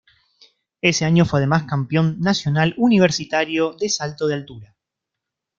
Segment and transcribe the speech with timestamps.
[0.81, 4.75] Ese año fue además campeón nacional universitario de salto de altura.